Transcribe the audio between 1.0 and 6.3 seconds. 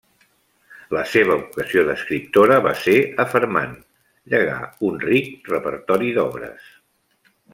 seva vocació d'escriptora va ser afermant, llegà un ric repertori